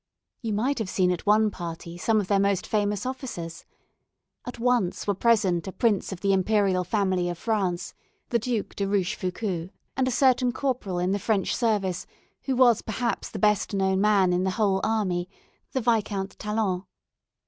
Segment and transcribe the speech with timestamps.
[0.41, 3.65] You might have seen at one party some of their most famous officers.
[4.47, 7.93] At once were present a Prince of the Imperial family of France,
[8.29, 12.07] the Duc de Rouchefoucault, and a certain corporal in the French service,
[12.45, 15.29] who was perhaps the best known man in the whole army,
[15.73, 16.81] the Viscount Talon.